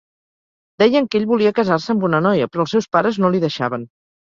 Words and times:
Deien 0.83 1.07
que 1.11 1.19
ell 1.19 1.27
volia 1.33 1.51
casar-se 1.59 1.93
amb 1.95 2.07
una 2.09 2.23
noia 2.29 2.51
però 2.53 2.67
els 2.67 2.77
seus 2.79 2.91
pares 2.99 3.23
no 3.23 3.35
li 3.37 3.45
deixaven. 3.49 3.89